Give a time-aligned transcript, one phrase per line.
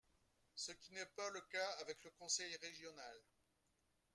[0.55, 3.21] ce qui n’est pas le cas avec le conseil régional.